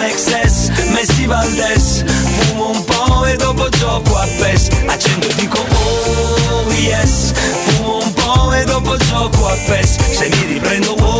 [0.00, 4.68] Mexes, Messi Valdes Fumo un po' e dopo gioco a PES.
[4.86, 7.32] Accendo e dico oh yes.
[7.64, 9.96] Fumo un po' e dopo gioco a PES.
[10.16, 11.19] Se mi riprendo oh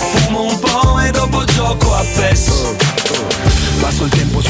[1.05, 2.75] E dopo gioco a PES.
[3.81, 4.30] Passo il tempo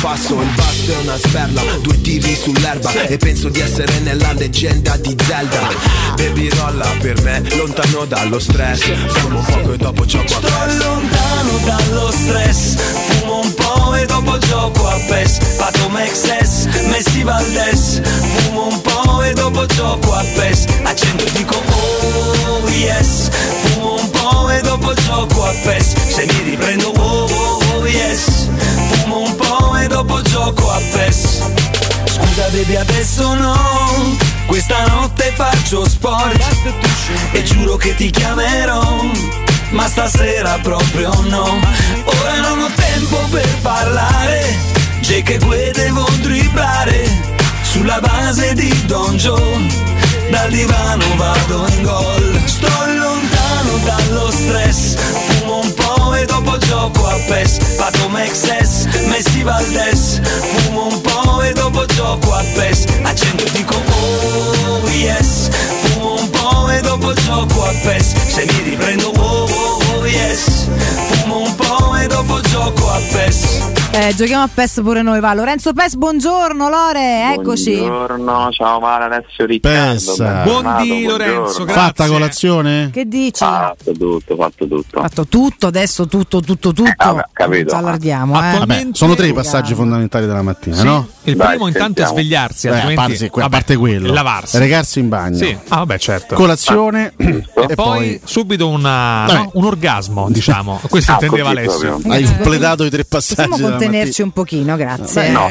[0.00, 4.96] passo Il basso è una sperla, due tiri sull'erba E penso di essere nella leggenda
[4.96, 5.68] di Zelda.
[6.16, 11.58] Baby rolla per me, lontano dallo stress Fumo poco e dopo gioco a Sto lontano
[11.64, 12.97] dallo stress
[30.98, 31.38] PES
[32.06, 34.16] Scusa baby adesso no.
[34.46, 36.36] Questa notte faccio sport.
[37.32, 39.04] E giuro che ti chiamerò
[39.70, 41.60] Ma stasera proprio no.
[42.04, 44.56] Ora non ho tempo per parlare.
[45.00, 47.08] Jake e Gue devo dribblare
[47.62, 49.86] Sulla base di Don Joe.
[50.30, 52.42] Dal divano vado in gol.
[52.44, 54.96] Sto lontano dallo stress.
[54.96, 57.76] Fumo un po' e dopo gioco a PES.
[57.76, 59.97] Pato Mexes, Messi Valdes
[62.68, 68.44] PES Accendo e dico oh yes Fumo un po' e dopo gioco a PES Se
[68.44, 70.68] mi riprendo oh oh oh yes
[71.22, 75.32] Fumo un po' e dopo gioco a PES Eh, giochiamo a PES pure noi, va.
[75.32, 77.78] Lorenzo PES, buongiorno Lore, eccoci.
[77.78, 80.14] Buongiorno, ciao Mara, Alessio Riccardo.
[80.44, 81.72] Buondì, Lorenzo, buongiorno.
[81.72, 82.90] Fatta colazione?
[82.92, 83.42] Che dici?
[83.42, 85.00] Fatto tutto, fatto tutto.
[85.00, 86.92] Fatto tutto, adesso tutto, tutto, tutto.
[86.96, 87.70] vabbè, capito.
[87.70, 88.58] Ci allarghiamo, eh.
[88.58, 91.08] Vabbè, sono tre i passaggi fondamentali della mattina, Sì, no?
[91.30, 92.12] Il Dai, primo intanto è sentiamo.
[92.12, 94.58] svegliarsi, Eh, a, altrimenti parte, a parte quello, lavarsi.
[94.58, 96.34] recarsi in bagno, Sì, ah, vabbè, certo.
[96.34, 99.32] colazione e, e poi, subito una- Vabbè.
[99.38, 100.80] no, un orgasmo, diciamo.
[100.88, 101.78] Questo Ah, intendeva Alessio.
[101.88, 102.12] proprio.
[102.12, 103.48] hai completato i tre passaggi.
[103.48, 105.30] Possiamo contenerci un pochino, grazie.
[105.30, 105.46] No,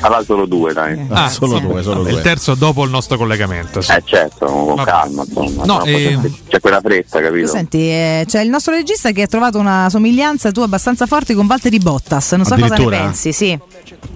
[0.00, 1.06] allora solo due, dai.
[1.10, 2.18] Ah, solo due, solo Vabbè, due.
[2.18, 3.80] Il terzo dopo il nostro collegamento.
[3.80, 3.92] sì.
[3.92, 4.90] Eh certo, con Vabbè.
[4.90, 5.64] calma, insomma.
[5.64, 7.46] No, eh, c'è- quella fretta, capito?
[7.48, 11.46] Senti, eh, c'è il nostro regista che ha trovato una somiglianza tua abbastanza forte con
[11.46, 12.32] Valtteri Bottas.
[12.32, 13.58] Non so cosa ne pensi, sì.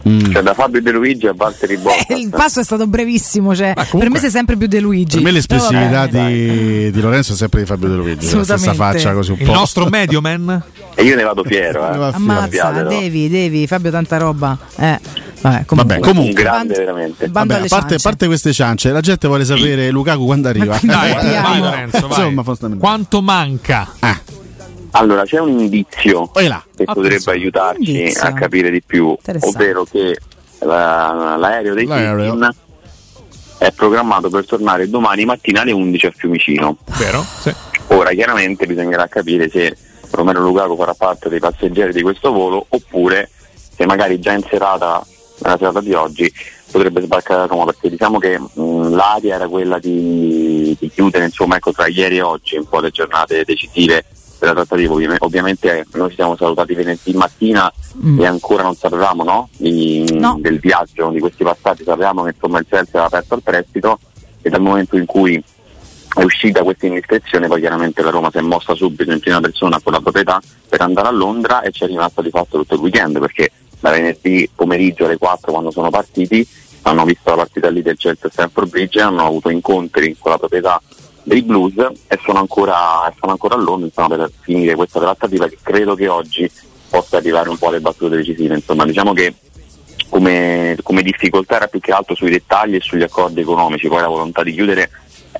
[0.02, 2.06] Cioè da Fabio De Luigi a Valtteri Bottas.
[2.10, 5.16] Eh, il passo è stato brevissimo, cioè, comunque- per me sei sempre più De Luigi.
[5.16, 6.26] Per me l'espressività vabbè.
[6.26, 8.98] di, di Lorenzo è sempre di Fabio De Luigi, la stessa Assolutamente.
[8.98, 9.52] faccia così un Il po'.
[9.52, 10.62] nostro medio man?
[10.94, 12.10] E io ne vado fiero, eh.
[12.14, 12.88] Ammazza, Sappiatelo.
[12.88, 14.56] devi, devi, Fabio, tanta roba.
[14.76, 14.98] Eh,
[15.40, 15.76] vabbè, comunque.
[15.76, 16.28] Vabbè, comunque.
[16.28, 17.28] Un grande, veramente.
[17.28, 20.78] Vabbè, a parte, a parte queste ciance, la gente vuole sapere Lukaku quando arriva.
[20.82, 22.28] Dai, vai Lorenzo, vai.
[22.32, 22.76] Insomma.
[22.78, 23.88] Quanto manca?
[24.00, 24.20] Ah,
[24.92, 26.62] Allora, c'è un indizio là.
[26.76, 27.38] che potrebbe Attenzione.
[27.38, 28.22] aiutarci Indizio.
[28.26, 30.18] a capire di più, ovvero che
[30.60, 32.34] la- l'aereo dei L'aereo.
[33.58, 36.78] È programmato per tornare domani mattina alle 11 a Fiumicino.
[36.98, 37.24] Vero?
[37.40, 37.54] Sì.
[37.88, 39.76] Ora chiaramente bisognerà capire se
[40.12, 43.28] Romero Lukaku farà parte dei passeggeri di questo volo oppure
[43.76, 45.04] se magari già in serata,
[45.42, 46.32] nella serata di oggi,
[46.70, 51.56] potrebbe sbarcare a Roma perché diciamo che mh, l'aria era quella di, di chiudere insomma
[51.56, 54.04] ecco tra ieri e oggi un po' le giornate decisive
[54.40, 57.72] della trattativa Ovvi- ovviamente noi ci siamo salutati venerdì mattina
[58.02, 58.20] Mm.
[58.20, 60.38] e ancora non sapevamo no, di- No.
[60.40, 63.98] del viaggio di questi passaggi sapevamo che insomma il Chelsea aveva aperto al prestito
[64.42, 65.42] e dal momento in cui
[66.14, 69.78] è uscita questa indiscrezione, poi chiaramente la Roma si è mossa subito in prima persona
[69.82, 72.80] con la proprietà per andare a Londra e ci è rimasta di fatto tutto il
[72.80, 73.50] weekend perché
[73.80, 76.46] da venerdì pomeriggio alle 4 quando sono partiti
[76.82, 80.80] hanno visto la partita lì del Chelsea Stanford Bridge, hanno avuto incontri con la proprietà
[81.30, 81.76] dei Blues
[82.08, 86.08] e sono ancora, sono ancora a Londra insomma, per finire questa trattativa che credo che
[86.08, 86.50] oggi
[86.88, 88.56] possa arrivare un po' alle battute decisive.
[88.56, 89.32] Insomma, diciamo che
[90.08, 94.08] come, come difficoltà era più che altro sui dettagli e sugli accordi economici, poi la
[94.08, 94.90] volontà di chiudere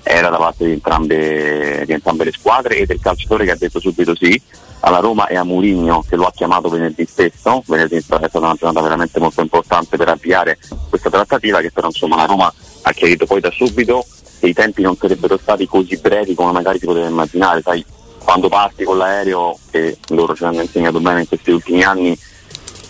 [0.05, 3.81] era da parte di entrambe, di entrambe le squadre e del calciatore che ha detto
[3.81, 4.41] subito sì
[4.83, 8.55] alla Roma e a Murigno che lo ha chiamato venerdì stesso, venerdì è stata una
[8.55, 10.57] giornata veramente molto importante per avviare
[10.89, 14.07] questa trattativa che però insomma la Roma ha chiarito poi da subito
[14.41, 17.85] che i tempi non sarebbero stati così brevi come magari si poteva immaginare, sai
[18.19, 22.19] quando parti con l'aereo che loro ci hanno insegnato bene in questi ultimi anni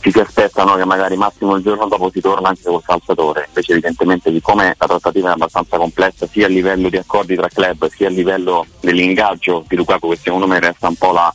[0.01, 3.73] ci si aspettano che magari massimo il giorno dopo si torna anche col calciatore, invece
[3.73, 8.07] evidentemente siccome la trattativa è abbastanza complessa sia a livello di accordi tra club sia
[8.07, 11.33] a livello dell'ingaggio di Lukaku che secondo me resta un po' la,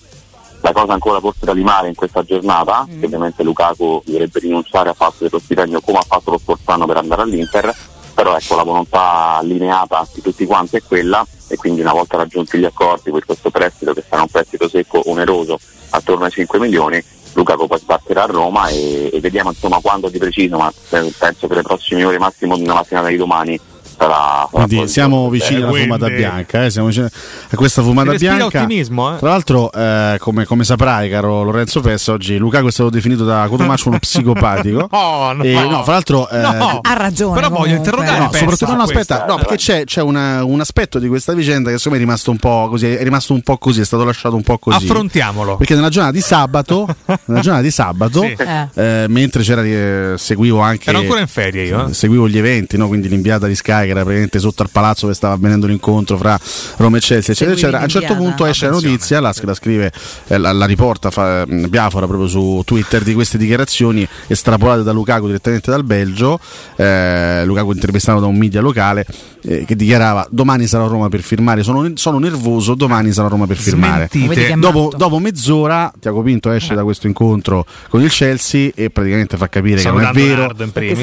[0.62, 3.00] la cosa ancora forse da limare in questa giornata, mm.
[3.00, 6.88] che ovviamente Lukaku dovrebbe rinunciare a fatto dello stipendio come ha fatto lo scorso anno
[6.88, 7.76] per andare all'Inter,
[8.16, 12.58] però ecco la volontà allineata di tutti quanti è quella e quindi una volta raggiunti
[12.58, 15.60] gli accordi per questo prestito che sarà un prestito secco oneroso
[15.90, 17.04] attorno ai 5 milioni
[17.36, 21.56] Lukaku poi sbatterà a Roma e, e, vediamo insomma quando di preciso, ma penso che
[21.56, 23.60] le prossime ore, massimo nella mattinata di domani,
[23.98, 26.70] sarà, Quindi siamo vicini alla fumata bianca, eh?
[26.70, 28.46] siamo vicini a questa fumata bianca.
[28.46, 29.18] ottimismo, eh?
[29.18, 33.46] Tra l'altro, eh, come, come, saprai, caro Lorenzo Pessa, oggi Lukaku è stato definito da
[33.50, 34.88] Cotomaccio uno psicopatico.
[34.90, 36.80] oh, no, e, no, fra l'altro, eh, no.
[36.82, 37.36] ha ragione.
[37.36, 38.20] Però voglio interrogare.
[38.20, 41.78] No, soprattutto, no, aspetta, no, perché c'è, c'è una, un aspetto di questa vicenda che
[41.78, 42.94] secondo me è rimasto un po' così.
[42.94, 44.86] È rimasto un po' così, è stato lasciato un po' così.
[44.86, 45.58] Affrontiamolo.
[45.58, 46.88] Perché nella giornata di sabato,
[47.26, 48.36] nella giornata di sabato, sì.
[48.76, 50.90] eh, mentre c'era, eh, seguivo anche.
[50.90, 51.94] Ero ancora in ferie io.
[51.94, 52.88] Seguivo gli eventi, no?
[52.88, 56.40] quindi l'inviata di Sky che era praticamente sotto al palazzo dove stava avvenendo l'incontro fra
[56.78, 57.80] Roma e Chelsea, eccetera, eccetera.
[57.80, 59.92] A un certo punto esce la notizia, la, la scrive,
[60.28, 65.28] eh, la, la, riporta fa, Biafora proprio su Twitter di queste dichiarazioni estrapolate da Lukaku
[65.28, 66.40] direttamente dal Belgio.
[66.76, 69.06] Eh, Lukaku intervistato da un media locale
[69.46, 73.30] eh, che dichiarava domani sarò a Roma per firmare, sono, sono nervoso, domani sarò a
[73.30, 74.10] Roma per firmare.
[74.56, 79.48] Dopo, dopo, mezz'ora Tiago Pinto esce da questo incontro con il Chelsea e praticamente fa
[79.48, 80.54] capire che non è vero,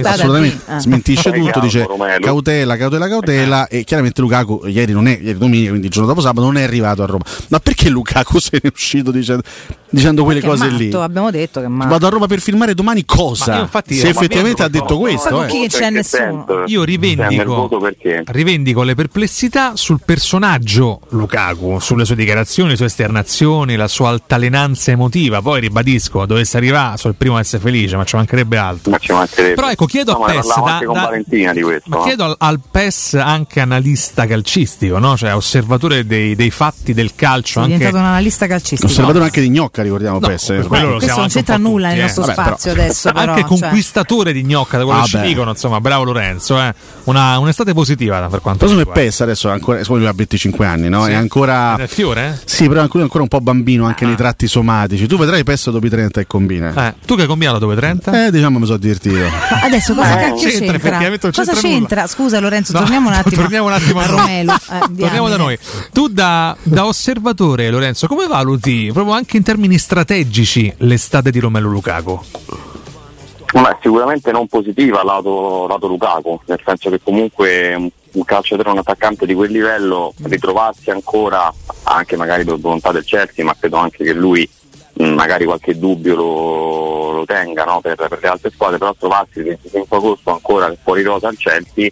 [0.03, 0.81] assolutamente ah.
[0.81, 1.87] smentisce tutto, dice
[2.21, 6.21] cautela, cautela, cautela e chiaramente Lukaku ieri non è, ieri domenica, quindi il giorno dopo
[6.21, 7.25] sabato non è arrivato a Roma.
[7.49, 9.43] Ma perché Lukaku se ne è uscito dicendo,
[9.91, 10.93] dicendo quelle cose matto, lì?
[10.93, 11.91] Abbiamo detto che matto.
[11.91, 13.61] Vado a Roma per filmare domani cosa?
[13.61, 15.47] Infatti, se effettivamente ha detto questo, eh.
[15.47, 16.65] che c'è nessuno.
[16.67, 17.69] Io rivendico,
[18.27, 24.91] rivendico le perplessità sul personaggio Lukaku, sulle sue dichiarazioni, le sue esternazioni, la sua altalenanza
[24.91, 25.41] emotiva.
[25.43, 28.91] Poi ribadisco, dovesse arrivare, sono il primo a essere felice, ma ci mancherebbe altro.
[28.91, 29.55] Ma ci mancherebbe.
[29.55, 33.15] Però ecco, chiedo no, a PES da, da, di questo, ma chiedo al, al, PES
[33.15, 35.17] anche analista calcistico, no?
[35.17, 37.61] cioè osservatore dei, dei fatti del calcio.
[37.61, 37.77] È anche...
[37.77, 38.91] diventato un analista calcistico.
[38.91, 40.47] Osservatore anche di gnocca, ricordiamo no, PES.
[40.47, 42.03] Per quello questo non c'entra nulla nel eh.
[42.03, 42.83] nostro Vabbè, spazio però.
[42.85, 43.13] adesso.
[43.13, 43.59] Però, anche cioè.
[43.59, 45.27] conquistatore di gnocca, da quello Ah, che ci beh.
[45.27, 46.59] dicono, insomma, bravo Lorenzo.
[46.61, 46.75] Eh.
[47.05, 50.67] Una, un'estate positiva per quanto Però mi come PES adesso è ancora, lui ha 25
[50.67, 51.05] anni, no?
[51.05, 51.11] Sì.
[51.11, 51.77] È ancora.
[51.77, 52.41] Nel fiore?
[52.45, 54.09] Sì, però lui è ancora un po' bambino anche Ah.
[54.09, 55.07] nei tratti somatici.
[55.07, 56.89] Tu vedrai PES dopo i 30 e combina.
[56.89, 58.27] Eh, tu che hai combinato dopo i 30?
[58.27, 59.25] Eh, diciamo mi sono divertito.
[59.63, 62.07] Adesso cosa Eh, cacchio c'entra, Cosa c'entra.
[62.07, 64.17] Scusa Lorenzo, No, torniamo un attimo, torniamo un attimo a noi.
[64.19, 64.53] Romelu.
[64.53, 65.59] Eh, Torniamo da noi.
[65.93, 71.71] Tu da, da osservatore, Lorenzo, come valuti proprio anche in termini strategici l'estate di Romelu
[71.71, 72.21] Lukaku?
[73.55, 78.79] Ma sicuramente non positiva lato, lato Lukaku, nel senso che comunque un, un calciatore, un
[78.79, 84.05] attaccante di quel livello, ritrovarsi ancora, anche magari per volontà del Chelsea, ma credo anche
[84.05, 84.49] che lui
[84.95, 89.41] mh, magari qualche dubbio lo, lo tenga no, per, per le altre squadre, però trovarsi
[89.41, 91.91] il 25 agosto ancora fuori rosa al Chelsea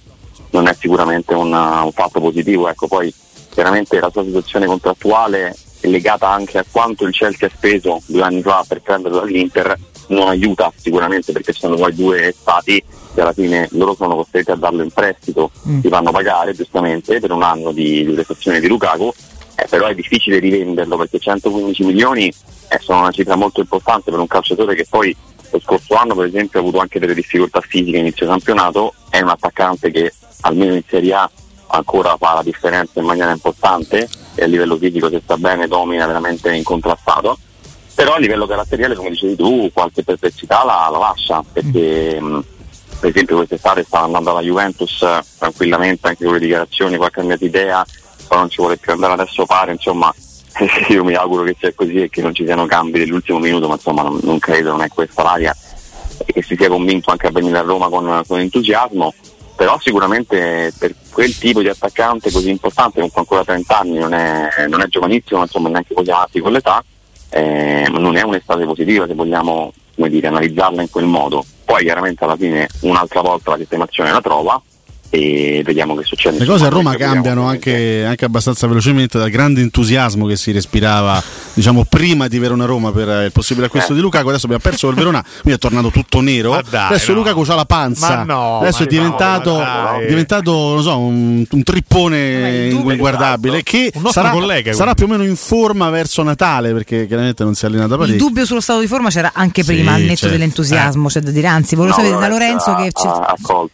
[0.50, 2.68] non è sicuramente un, un fatto positivo.
[2.68, 3.12] Ecco, poi
[3.50, 8.22] chiaramente la sua situazione contrattuale è legata anche a quanto il Chelsea ha speso due
[8.22, 9.76] anni fa per prenderlo dall'Inter,
[10.08, 12.82] non aiuta sicuramente perché ci sono poi due stati
[13.14, 15.80] che alla fine loro sono costretti a darlo in prestito, Mm.
[15.80, 19.12] ti fanno pagare giustamente per un anno di, di prestazione di Lukaku,
[19.56, 24.20] eh, però è difficile rivenderlo perché 115 milioni eh, sono una cifra molto importante per
[24.20, 25.14] un calciatore che poi
[25.50, 29.28] lo scorso anno per esempio ha avuto anche delle difficoltà fisiche inizio campionato, è un
[29.28, 30.12] attaccante che
[30.42, 31.30] almeno in Serie A
[31.72, 36.06] ancora fa la differenza in maniera importante e a livello fisico se sta bene domina
[36.06, 37.38] veramente incontrastato
[37.94, 42.44] però a livello caratteriale come dicevi tu qualche perplessità la, la lascia perché mh,
[42.98, 47.44] per esempio quest'estate stava andando alla Juventus eh, tranquillamente anche con le dichiarazioni qualche cambiato
[47.44, 47.84] idea
[48.26, 50.12] poi non ci vuole più andare adesso pare insomma
[50.88, 53.74] io mi auguro che sia così e che non ci siano cambi dell'ultimo minuto ma
[53.74, 55.54] insomma non, non credo non è questa l'aria
[56.24, 59.12] e che si sia convinto anche a venire a Roma con, con entusiasmo
[59.60, 64.48] però sicuramente per quel tipo di attaccante così importante, comunque ancora 30 anni, non è,
[64.68, 66.82] non è giovanissimo, insomma neanche così avanti con l'età,
[67.28, 71.44] eh, non è un'estate positiva se vogliamo dire, analizzarla in quel modo.
[71.66, 74.58] Poi chiaramente alla fine un'altra volta la sistemazione la trova,
[75.10, 76.38] e vediamo che succede.
[76.38, 81.20] Le cose a Roma cambiano anche, anche, abbastanza velocemente dal grande entusiasmo che si respirava
[81.52, 83.96] diciamo, prima di Verona Roma per il possibile acquisto eh.
[83.96, 84.28] di Lukaku.
[84.28, 86.60] Adesso abbiamo perso il Verona, quindi è tornato tutto nero.
[86.68, 87.18] Dai, adesso no.
[87.18, 88.22] Lukaku ha la panza.
[88.22, 94.94] No, adesso è diventato, no, diventato so, un, un, trippone inguardabile che sarà, collega, sarà,
[94.94, 98.14] più o meno in forma verso Natale perché chiaramente non si è allenato parecchio.
[98.14, 100.36] Il dubbio sullo stato di forma c'era anche prima, sì, al netto certo.
[100.36, 101.08] dell'entusiasmo.
[101.08, 101.10] Eh.
[101.10, 103.08] C'è da dire, anzi, volevo sapere da Lorenzo che ci,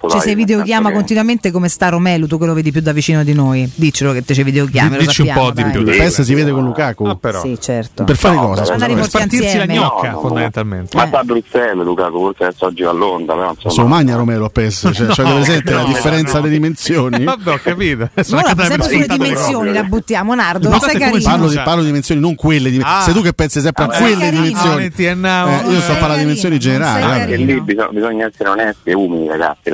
[0.09, 3.25] ci sei videochiama continuamente sicuramente come sta Romelu, tu che lo vedi più da vicino
[3.25, 3.71] di noi.
[3.75, 4.99] Diccelo che te ci videochiami.
[4.99, 5.85] Dici un po' di più.
[5.85, 7.05] PES si vede con Lukaku.
[7.05, 7.41] Ah, però.
[7.41, 8.05] Sì, certo.
[8.05, 8.75] Per fare no, cosa?
[8.77, 10.97] Per spartirsi la gnocca, no, no, fondamentalmente.
[10.97, 13.35] Ma sta a Bruxelles Lukaku, forse adesso oggi va a Londra.
[13.35, 13.75] Però, insomma.
[13.75, 17.25] Se lo magna Romelu a PES, cioè, cioè presente la differenza delle dimensioni?
[17.25, 18.09] Vabbè, ho capito.
[18.21, 20.69] Sempre sulle dimensioni la buttiamo, Nardo.
[20.69, 22.71] Parlo di, di dimensioni, non quelle.
[22.71, 23.03] Di, ah.
[23.03, 24.93] Sei tu che pensi sempre a quelle dimensioni.
[24.97, 27.45] Eh, io sto parlando di dimensioni generali.
[27.45, 29.71] Lì bisogna essere onesti e umili, ragazzi.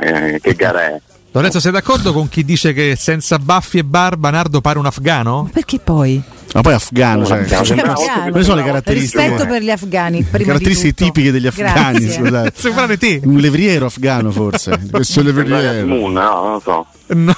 [0.00, 0.95] Eh, che gara è?
[1.36, 5.46] Lorenzo, sei d'accordo con chi dice che senza baffi e barba Nardo pare un afgano?
[5.52, 6.22] Perché poi?
[6.54, 9.22] Ma poi afgano, cioè, cioè, cioè, quali sono le caratteristiche?
[9.22, 12.96] Rispetto per gli afgani, prima caratteristiche tipiche degli afghani, scusate.
[12.96, 13.20] te.
[13.22, 14.80] Un levriero afgano forse.
[14.90, 15.84] Questo levriero.
[15.84, 16.86] No, non lo so.
[17.08, 17.36] No.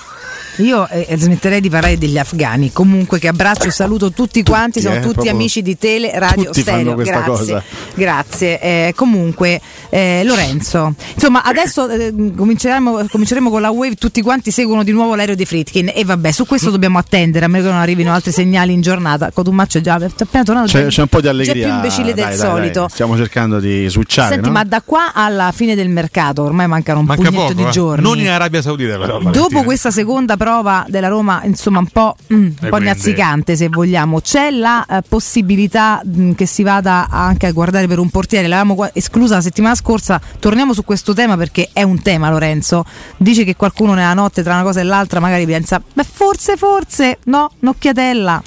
[0.58, 2.72] Io eh, smetterei di parlare degli afghani.
[2.72, 4.80] Comunque, che abbraccio e saluto tutti quanti.
[4.80, 6.94] Tutti, sono tutti amici di Tele Radio tutti Stereo.
[6.94, 7.22] Grazie.
[7.22, 7.62] Cosa.
[7.94, 8.60] Grazie.
[8.60, 13.94] Eh, comunque, eh, Lorenzo, insomma, adesso eh, cominceremo, cominceremo, con la Wave.
[13.94, 15.92] Tutti quanti seguono di nuovo l'aereo di Fritkin.
[15.94, 17.44] E vabbè, su questo dobbiamo attendere.
[17.44, 19.30] A meno che non arrivino altri segnali in giornata.
[19.30, 20.66] Cotumaccio è già appena tornato.
[20.66, 21.54] C'è, c'è, un po' di allegria.
[21.54, 22.80] C'è più imbecille del dai, solito.
[22.80, 24.34] Dai, Stiamo cercando di switchare.
[24.34, 24.52] Senti, no?
[24.52, 27.70] ma da qua alla fine del mercato, ormai mancano un Manca poco, di eh.
[27.70, 28.02] giorni.
[28.02, 29.20] Non in Arabia Saudita, però.
[29.20, 30.47] Dopo questa seconda prova
[30.88, 34.20] della Roma insomma un po', mm, un po nazzicante se vogliamo.
[34.20, 38.48] C'è la eh, possibilità mh, mm, che si vada anche a guardare per un portiere,
[38.48, 42.84] l'avevamo esclusa la settimana scorsa, torniamo su questo tema perché è un tema Lorenzo,
[43.16, 47.18] dice che qualcuno nella notte tra una cosa e l'altra magari pensa, beh forse, forse,
[47.24, 48.42] no, un'occhiatella.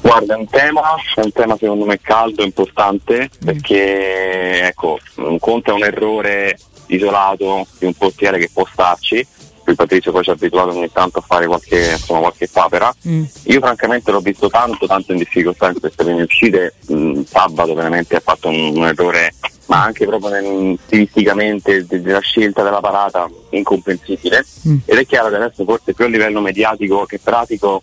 [0.00, 0.80] Guarda, è un tema,
[1.14, 3.46] è un tema secondo me caldo, importante, mm.
[3.46, 9.26] perché ecco, un conto è un errore isolato di un portiere che può starci,
[9.70, 12.92] il Patrizio poi ci ha abituato ogni tanto a fare qualche, insomma, qualche papera.
[13.06, 13.24] Mm.
[13.44, 16.74] Io francamente l'ho visto tanto, tanto in difficoltà in queste prime uscite.
[16.92, 19.34] Mm, sabato veramente ha fatto un, un errore,
[19.66, 24.44] ma anche proprio nel, stilisticamente della scelta della parata incomprensibile.
[24.66, 24.76] Mm.
[24.84, 27.82] Ed è chiaro che adesso forse più a livello mediatico che pratico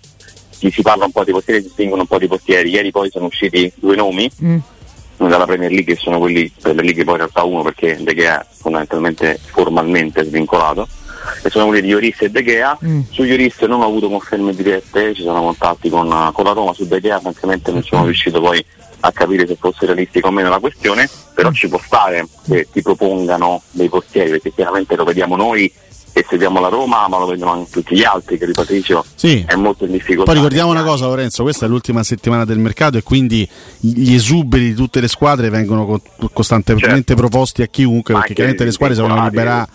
[0.50, 2.70] si, si parla un po' di portieri, si distinguono un po' di portieri.
[2.70, 4.58] Ieri poi sono usciti due nomi mm.
[5.16, 8.14] dalla Premier League che sono quelli per le League poi in realtà uno perché De
[8.14, 10.88] Gea è fondamentalmente formalmente svincolato
[11.42, 12.78] e sono quelli di Ioris e De Gea.
[12.84, 13.02] Mm.
[13.10, 16.88] Su Ioris non ho avuto conferme dirette, ci sono contatti con, con la Roma, su
[16.88, 18.64] De Gea francamente non sono riuscito poi
[19.02, 21.54] a capire se fosse realistica o meno la questione, però mm.
[21.54, 25.72] ci può stare che ti propongano dei portieri, perché chiaramente lo vediamo noi
[26.12, 29.46] e seguiamo la Roma, ma lo vedono anche tutti gli altri, che Patricio sì.
[29.48, 30.32] è molto in difficoltà.
[30.32, 33.48] Poi ricordiamo una cosa, Lorenzo: questa è l'ultima settimana del mercato e quindi
[33.78, 36.02] gli esuberi di tutte le squadre vengono
[36.34, 37.16] costantemente certo.
[37.16, 39.68] proposti a chiunque, ma perché chiaramente le squadre sono liberare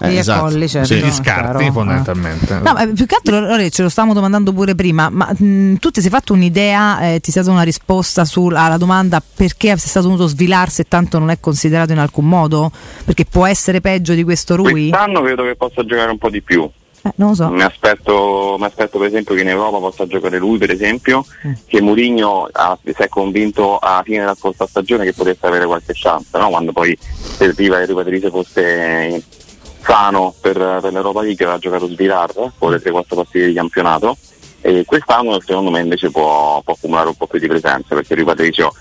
[0.00, 0.44] eh, esatto.
[0.44, 1.02] Colli, certo, sì.
[1.02, 1.72] gli scarti chiaro.
[1.72, 2.54] fondamentalmente.
[2.54, 5.90] No, ma più che altro Lore, ce lo stavamo domandando pure prima, ma mh, tu
[5.90, 8.24] ti sei fatto un'idea, eh, ti sei dato una risposta
[8.54, 12.70] alla domanda perché sei stato venuto svilarsi e tanto non è considerato in alcun modo?
[13.04, 14.88] Perché può essere peggio di questo Rui?
[14.88, 16.70] Quest'anno credo che possa giocare un po' di più.
[17.06, 17.48] Eh, non so.
[17.50, 21.52] Mi aspetto, mi aspetto, per esempio che in Europa possa giocare lui, per esempio, mm.
[21.66, 22.48] che Mourinho
[22.82, 26.48] si è convinto alla fine della scorsa stagione che potesse avere qualche chance, no?
[26.48, 29.22] quando poi serviva che Rui fosse
[29.84, 34.16] sano per, per l'Europa League aveva giocato Svilar con le 3-4 partite di campionato
[34.60, 38.24] e quest'anno secondo me invece può, può accumulare un po' più di presenza perché Rui
[38.24, 38.74] Patricio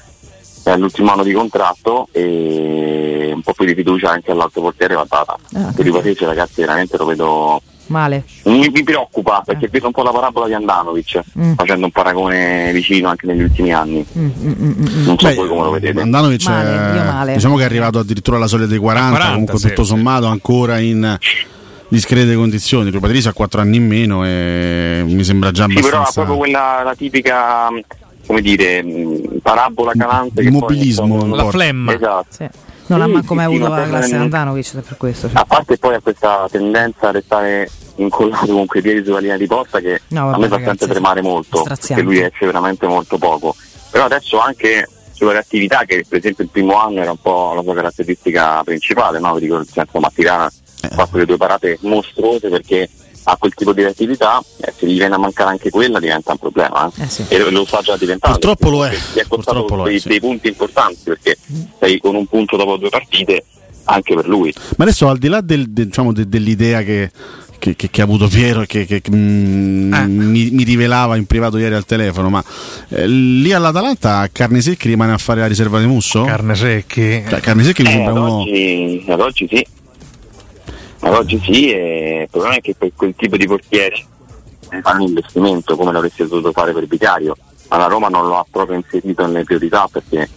[0.63, 5.05] è all'ultimo anno di contratto e un po' più di fiducia anche all'altro portiere va
[5.07, 5.37] data.
[5.55, 8.23] Ah, Rui Patricio ragazzi veramente lo vedo male.
[8.43, 9.69] Mi, mi preoccupa perché eh.
[9.69, 11.53] vedo un po' la parabola di Andanovic, mm.
[11.53, 14.05] facendo un paragone vicino anche negli ultimi anni.
[14.17, 15.05] Mm, mm, mm, mm.
[15.05, 15.99] non so Beh, voi come lo vedete.
[15.99, 19.67] Andanovic male, è, diciamo che è arrivato addirittura alla soglia dei 40, 40 comunque sì,
[19.67, 21.17] tutto sommato ancora in
[21.87, 22.91] discrete condizioni.
[22.91, 25.87] Tuo Patrizio ha 4 anni in meno e mi sembra già abbastanza...
[25.87, 27.67] Sì, però ha proprio quella la tipica
[28.25, 28.83] come dire,
[29.41, 30.41] parabola calante.
[30.41, 31.93] Immobilismo, la flemma.
[31.93, 32.27] Esatto.
[32.29, 35.29] Sì non ha manco mai avuto la classe Andanovic per questo.
[35.29, 35.39] Cioè.
[35.39, 39.45] A parte poi a questa tendenza a restare incollato con quei piedi sulla linea di
[39.45, 43.17] porta che no, vabbè, a me fa sempre tremare molto, perché lui esce veramente molto
[43.17, 43.55] poco.
[43.89, 47.61] Però adesso anche sulla reattività, che per esempio il primo anno era un po' la
[47.61, 49.33] sua caratteristica principale, no?
[49.35, 52.89] Vi ricordo il senso Mattirana ha fatto le due parate mostruose perché
[53.23, 56.37] ha quel tipo di attività, eh, se gli viene a mancare anche quella diventa un
[56.37, 57.03] problema eh?
[57.03, 57.25] Eh sì.
[57.27, 58.37] e lo sta già diventando.
[58.37, 58.91] Purtroppo lo è.
[59.13, 60.07] Gli è costato dei, è, sì.
[60.09, 61.37] dei punti importanti perché
[61.79, 63.45] sei con un punto dopo due partite
[63.85, 64.53] anche per lui.
[64.77, 67.11] Ma adesso al di là del, del, diciamo, de, dell'idea che,
[67.59, 70.07] che, che, che, ha avuto Piero e che, mm, eh.
[70.07, 72.43] mi, mi, rivelava in privato ieri al telefono, ma
[72.89, 76.23] eh, lì all'Atalanta Carne Secchi rimane a fare la riserva di Musso?
[76.23, 77.23] Carne Secchi?
[77.27, 78.35] Cioè, carne Secchi mi eh, sembra ad uno...
[78.39, 79.65] Oggi, ad oggi sì.
[81.03, 84.05] Ad oggi sì, e il problema è che per quel tipo di portiere
[84.81, 87.35] fanno un investimento come l'avresti dovuto fare per Vicario,
[87.67, 90.29] ma la Roma non lo ha proprio inserito nelle priorità perché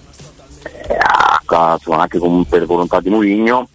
[0.88, 0.98] eh,
[2.00, 2.18] anche
[2.48, 3.68] per volontà di Mourinho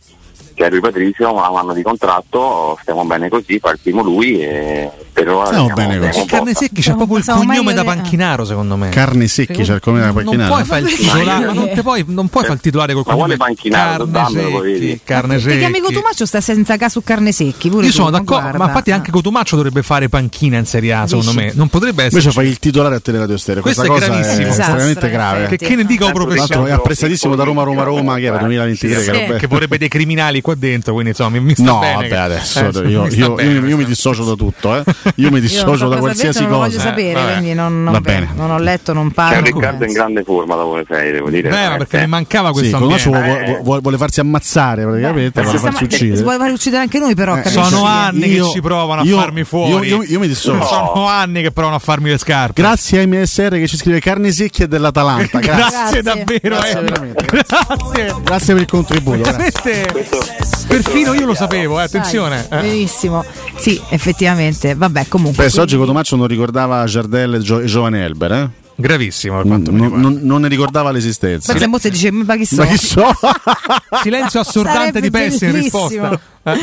[0.69, 5.46] lui Patrizio ha un anno di contratto, stiamo bene così, partimo lui e per ora
[5.48, 6.25] stiamo bene così.
[6.25, 8.89] Carne Secchi c'ha proprio il cognome da panchinaro secondo me.
[8.89, 10.38] Carne Secchi c'ha il cognome da panchinaro.
[10.38, 13.38] Non puoi fare il titolare, ma non, puoi, non puoi fare il titolare col cognome.
[13.38, 14.08] Panchinaro?
[14.10, 15.50] Carne Secchi, Carne Secchi.
[15.50, 19.12] Perché amico Cotumaccio sta senza caso Carne Secchi, pure Io sono d'accordo, ma infatti anche
[19.12, 21.51] Cotumaccio dovrebbe fare panchina in Serie A, secondo me.
[21.53, 23.63] Non potrebbe essere Invece fai il titolare a Teleradio Stereo.
[23.63, 25.48] È gravissimo, è estremamente grave.
[25.48, 26.65] Che, che ne dica un professionista?
[26.65, 30.94] È apprezzatissimo da Roma Roma Roma che era 2023 che vorrebbe dei criminali qua dentro,
[30.94, 32.08] quindi insomma mi, sta no, bene.
[32.08, 34.84] vabbè, adesso eh, io mi dissocio da tutto, eh.
[35.15, 36.50] Io mi dissocio da qualsiasi cosa.
[36.50, 38.30] Non lo voglio sapere, eh, quindi non, non, bene.
[38.36, 39.41] non, ho letto, non parlo.
[39.41, 41.50] C'è Riccardo in grande forma da vuole sei, devo dire.
[41.50, 46.18] Beh, perché mi mancava questo sì, vuole, vuole, vuole, farsi ammazzare praticamente, vuole farsi uccidere.
[46.18, 47.41] Si vuole fare uccidere anche noi però.
[47.44, 49.88] Sono anni che ci provano a farmi fuori.
[49.88, 50.65] Io mi dissocio.
[50.72, 52.62] Sono anni che provano a farmi le scarpe.
[52.62, 55.39] Grazie ai MSR che ci scrive carne secchia dell'Atalanta.
[55.39, 56.58] Grazie davvero.
[57.25, 58.15] Grazie.
[58.24, 59.30] Grazie per il contributo.
[60.68, 62.48] Perfino io lo sapevo, eh, attenzione.
[62.50, 62.62] Eh.
[62.62, 63.24] Benissimo.
[63.56, 64.75] Sì, effettivamente.
[64.91, 65.43] Vabbè, comunque.
[65.43, 65.74] Penso quindi...
[65.74, 68.50] oggi Cotomaccio non ricordava Giardelle e, Gio- Giovane Elber, eh?
[68.82, 71.54] Gravissimo per quanto non, non, non, ne ricordava l'esistenza.
[71.54, 72.56] Pensa a dice ma chi so?
[72.56, 73.06] Ma chi so?
[74.02, 76.20] Silenzio assordante Sarebbe di Pessi in risposta.
[76.44, 76.58] Eh?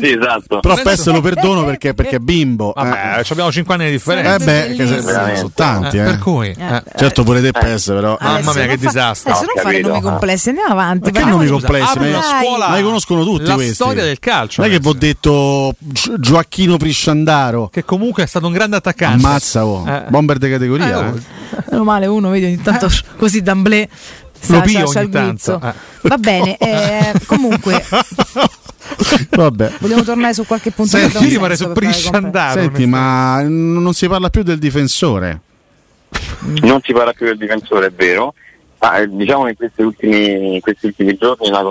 [0.00, 0.60] Sì, esatto.
[0.60, 2.72] Però spesso lo perdono perché, perché è bimbo.
[2.74, 3.24] Vabbè, eh.
[3.28, 4.34] abbiamo 5 anni di differenza.
[4.34, 4.38] Eh
[4.68, 5.96] beh, che se, sono tanti.
[5.96, 6.82] Eh, per cui, eh.
[6.96, 8.16] certo pure te Pes, però.
[8.20, 9.32] Mamma mia, che disastro.
[9.32, 11.10] Adesso non fare nomi complessi, andiamo avanti.
[11.10, 11.98] Ma che nomi complessi?
[11.98, 13.74] Ma scuola, ma li conoscono tutti la questi.
[13.74, 14.62] storia del calcio.
[14.62, 15.74] Non è che vi ho detto
[16.18, 17.68] Gioacchino Prisciandaro.
[17.72, 19.26] Che comunque è stato un grande attaccante.
[19.26, 20.04] Ammazza, oh.
[20.08, 21.12] bomber di categoria.
[21.70, 23.88] Meno male uno, vedi ogni tanto così d'amblè.
[24.48, 25.58] Lo pio ogni tanto.
[26.02, 26.58] Va bene,
[27.24, 27.82] comunque
[29.30, 29.72] Vabbè.
[29.78, 32.60] Vogliamo tornare su qualche punto Senti, io rimarrei su Prisciandaro.
[32.60, 35.40] Senti, ma non si parla più del difensore.
[36.62, 38.34] Non si parla più del difensore, è vero.
[38.78, 41.62] Ah, diciamo che in questi ultimi, questi ultimi giorni la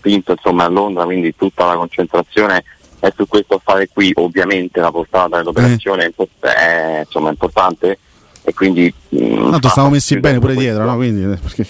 [0.00, 2.62] Pinto insomma, a Londra, quindi tutta la concentrazione
[3.00, 4.12] è su questo affare qui.
[4.14, 6.28] Ovviamente la portata dell'operazione eh.
[6.40, 7.98] è, insomma, importante
[8.44, 10.96] e quindi mm, tanto stavamo messi bene pure dietro no?
[10.96, 11.66] quindi, eh, perché...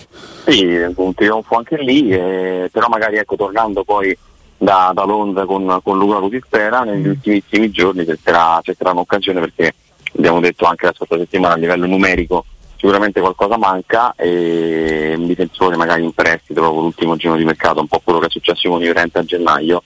[0.47, 4.17] sì, un trionfo anche lì eh, però magari ecco tornando poi
[4.57, 7.11] da, da Londra con, con Luca così spera negli mm.
[7.11, 9.75] ultimissimi giorni cercherà, cercherà un'occasione perché
[10.17, 12.45] abbiamo detto anche la scorsa settimana a livello numerico
[12.77, 17.87] sicuramente qualcosa manca e un difensore magari in prestito dopo l'ultimo giro di mercato un
[17.87, 19.83] po' quello che è successo con Llorente a gennaio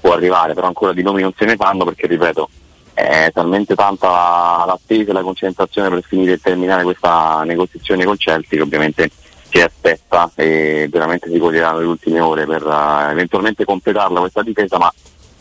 [0.00, 2.48] può arrivare però ancora di nomi non se ne fanno perché ripeto
[3.08, 8.58] è talmente tanta l'attesa e la concentrazione per finire e terminare questa negoziazione con Chelsea
[8.58, 9.10] che ovviamente
[9.50, 14.78] si aspetta e veramente si coglieranno le ultime ore per uh, eventualmente completarla questa difesa,
[14.78, 14.92] ma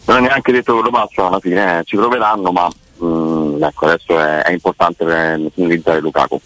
[0.06, 2.67] non è neanche detto che lo facciano alla fine, eh, ci proveranno, ma
[2.98, 6.39] mh, mm, ecco, adesso è, è importante per finalizzare Lukaku.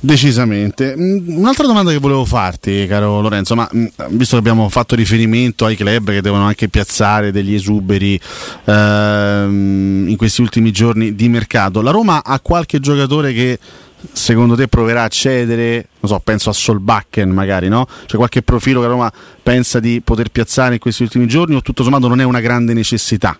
[0.00, 0.94] Decisamente.
[0.96, 5.66] Mm, un'altra domanda che volevo farti, caro Lorenzo, ma mm, visto che abbiamo fatto riferimento
[5.66, 8.18] ai club che devono anche piazzare degli esuberi
[8.64, 13.58] ehm, in questi ultimi giorni di mercato, la Roma ha qualche giocatore che
[14.12, 15.88] secondo te proverà a cedere?
[16.00, 17.86] Non so, penso a Solbakken magari, no?
[18.06, 21.82] C'è qualche profilo che Roma pensa di poter piazzare in questi ultimi giorni o tutto
[21.82, 23.38] sommato non è una grande necessità?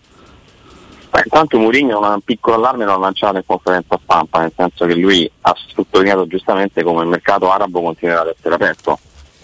[1.11, 5.31] Beh, intanto Mourinho un piccolo allarme l'ha lanciato in conferenza stampa, nel senso che lui
[5.41, 8.99] ha sottolineato giustamente come il mercato arabo continuerà ad essere aperto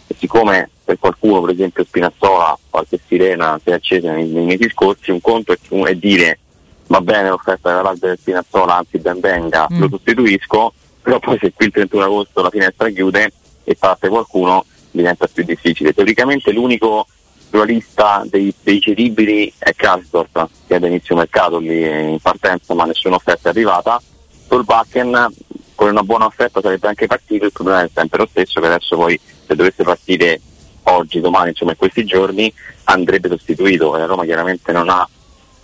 [0.07, 4.71] e siccome per qualcuno, per esempio Spinazzola, qualche sirena si è accesa nei, nei mesi
[4.71, 6.39] scorsi, un conto è, è dire
[6.87, 9.81] va bene l'offerta dell'Arabia del Spinazzola, anzi ben venga, mm.
[9.81, 13.33] lo sostituisco, però poi se qui il 31 agosto la finestra chiude
[13.65, 15.93] e parte qualcuno diventa più difficile.
[15.93, 17.09] Teoricamente l'unico
[17.57, 23.17] dualista dei, dei cedibili è Karsdorp che da inizio mercato lì in partenza ma nessuna
[23.17, 24.01] offerta è arrivata.
[24.49, 25.29] Solbakken
[25.75, 28.97] con una buona offerta sarebbe anche partito, il problema è sempre lo stesso che adesso
[28.97, 30.41] poi se dovesse partire
[30.85, 32.53] oggi, domani, insomma in questi giorni
[32.85, 35.09] andrebbe sostituito e la Roma chiaramente non ha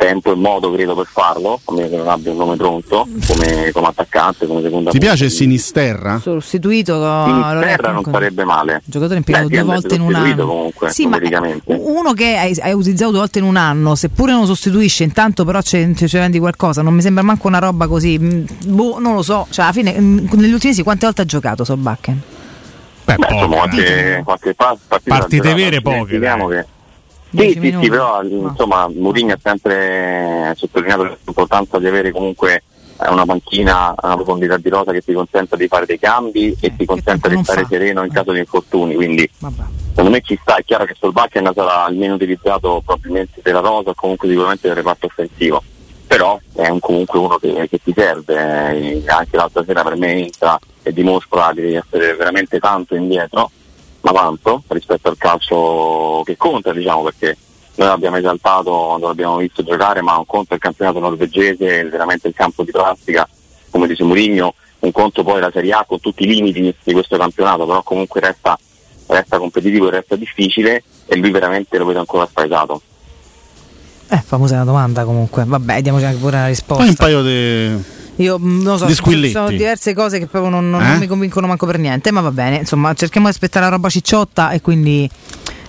[0.02, 3.70] tempo e modo credo per farlo, a meno che non abbia un nome pronto come,
[3.72, 6.18] come attaccante, come seconda Ti piace Sinisterra?
[6.18, 8.82] Sostituito Sinisterra non sarebbe male.
[8.84, 10.46] Giocatore impiegato due volte in un anno.
[10.46, 11.18] Comunque, sì, ma
[11.66, 15.44] uno che hai, hai, utilizzato due volte in un anno, seppure non lo sostituisce, intanto
[15.44, 19.22] però ci vendi qualcosa, non mi sembra manco una roba così, mm, boh, non lo
[19.22, 22.22] so, cioè alla fine mm, negli ultimi mesi quante volte ha giocato Solbakken?
[23.04, 26.12] Beh, Beh insomma, qualche, qualche partita partite vere poche.
[26.12, 26.66] Vediamo che
[27.34, 32.62] sì, sì, sì, però insomma Mourinho ha sempre sottolineato l'importanza di avere comunque
[33.00, 36.66] eh, una panchina, una profondità di rosa che ti consenta di fare dei cambi eh,
[36.66, 37.68] e ti consenta di stare fa.
[37.68, 38.14] sereno in eh.
[38.14, 38.94] caso di infortuni.
[38.94, 39.62] Quindi Vabbè.
[39.90, 43.94] secondo me ci sta, è chiaro che Solbakken sarà almeno utilizzato probabilmente della rosa o
[43.94, 45.62] comunque sicuramente del reparto offensivo.
[46.06, 48.34] Però è un, comunque uno che, che ti serve,
[48.72, 53.50] eh, anche l'altra sera per me entra e dimostra di essere veramente tanto indietro
[54.02, 57.36] ma tanto rispetto al calcio che conta, diciamo, perché
[57.76, 62.28] noi l'abbiamo esaltato quando l'abbiamo visto giocare, ma un conto è il campionato norvegese, veramente
[62.28, 63.28] il campo di plastica,
[63.70, 67.16] come dice Mourinho, un conto poi la Serie A con tutti i limiti di questo
[67.16, 68.58] campionato, però comunque resta,
[69.06, 72.82] resta competitivo e resta difficile e lui veramente lo vedo ancora spaesato.
[74.08, 76.82] Eh, famosa una domanda comunque, vabbè, diamoci anche pure una risposta.
[76.82, 80.68] Poi un paio di io mm, non so, ci sono diverse cose che proprio non,
[80.68, 80.88] non, eh?
[80.88, 82.56] non, mi convincono manco per niente, ma va bene.
[82.56, 85.08] Insomma, cerchiamo di aspettare la roba cicciotta e quindi.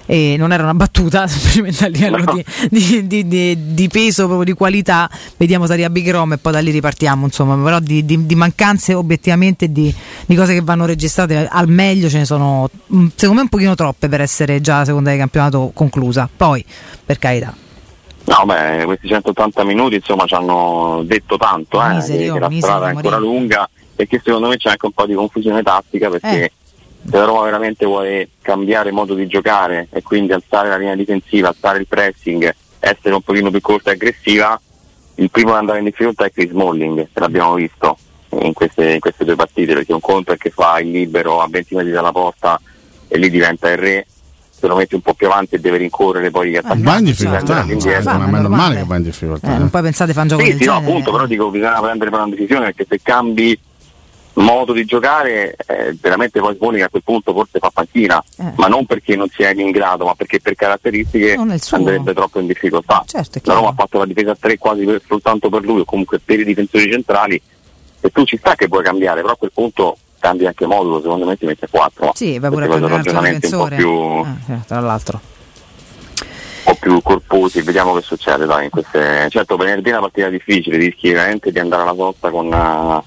[0.05, 2.33] E non era una battuta, semplicemente a livello no.
[2.69, 5.09] di, di, di, di, peso, proprio di qualità.
[5.37, 7.25] Vediamo se arriva Big Rom e poi da lì ripartiamo.
[7.25, 9.93] Insomma, però di, mancanze obiettivamente di,
[10.35, 14.09] cose che vanno registrate al meglio ce ne sono, mm, secondo me, un pochino troppe
[14.09, 16.29] per essere già la seconda di campionato conclusa.
[16.35, 16.63] Poi,
[17.05, 17.62] per carità
[18.25, 22.87] No, beh, questi 180 minuti insomma ci hanno detto tanto, eh, miserio, che, la strada
[22.87, 26.43] è ancora lunga e che secondo me c'è anche un po' di confusione tattica perché
[26.43, 26.51] eh.
[27.03, 31.49] se la Roma veramente vuole cambiare modo di giocare e quindi alzare la linea difensiva,
[31.49, 34.59] alzare il pressing, essere un pochino più corta e aggressiva,
[35.15, 37.97] il primo ad andare in difficoltà è Chris Smalling, che l'abbiamo visto
[38.39, 41.47] in queste, in queste due partite, perché un conto è che fa il libero a
[41.49, 42.59] 20 metri dalla porta
[43.07, 44.07] e lì diventa il re
[44.63, 46.79] se lo metti un po' più avanti e deve rincorrere poi attaccare.
[46.79, 49.55] Va in difficoltà, ma è normale che va in difficoltà.
[49.55, 51.81] Eh, non poi pensate fa un gioco sì, del sì, no, appunto, però dico bisogna
[51.81, 53.59] prendere una decisione perché se cambi
[54.35, 58.53] modo di giocare eh, veramente poi Smalling a quel punto forse fa panchina eh.
[58.55, 61.37] ma non perché non sia in grado ma perché per caratteristiche
[61.69, 65.03] andrebbe troppo in difficoltà certo, la Roma ha fatto la difesa a 3 quasi per,
[65.05, 67.39] soltanto per lui o comunque per i difensori centrali
[67.99, 71.25] e tu ci sta che puoi cambiare però a quel punto cambi anche modulo, secondo
[71.25, 72.11] me ti mette 4.
[72.15, 73.75] Sì, va pure a prendere un altro difensore.
[73.75, 75.19] Più, ah, tra l'altro.
[76.21, 79.27] Un po' più corposi, vediamo che succede dai, in queste...
[79.29, 82.47] Certo venerdì è una partita difficile, rischi veramente di andare alla sosta con...
[82.47, 83.03] Uh,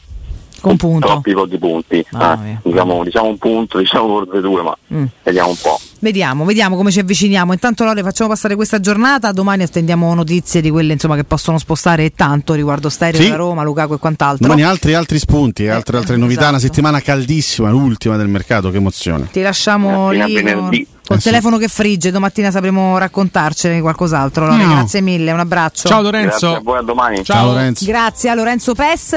[0.61, 1.07] con punto.
[1.07, 2.05] troppi di punti.
[2.13, 5.05] Ah, eh, diciamo, diciamo, un punto, diciamo forse due, ma mm.
[5.23, 5.79] vediamo un po'.
[5.99, 7.53] Vediamo, vediamo come ci avviciniamo.
[7.53, 12.11] Intanto Lore facciamo passare questa giornata, domani attendiamo notizie di quelle insomma, che possono spostare
[12.11, 13.29] tanto riguardo Stereo sì.
[13.29, 14.47] da Roma, Lukaku e quant'altro.
[14.47, 16.51] Domani altri, altri spunti, eh, altre, altre novità, esatto.
[16.51, 19.29] una settimana caldissima, l'ultima del mercato, che emozione.
[19.31, 20.35] Ti lasciamo lì.
[20.35, 20.87] Venerdì.
[21.07, 24.47] Col eh telefono che frigge, domattina sapremo raccontarcene qualcos'altro.
[24.47, 24.75] Lore, no.
[24.75, 25.89] Grazie mille, un abbraccio.
[25.89, 26.29] Ciao Lorenzo.
[26.39, 27.17] Grazie a voi, a domani.
[27.23, 27.85] Ciao, Ciao Lorenzo.
[27.85, 29.15] Grazie a Lorenzo Pes.